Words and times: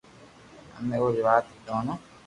امي 0.77 0.95
اوري 0.99 1.21
ر 1.21 1.25
وات 1.27 1.45
مونو 1.65 1.93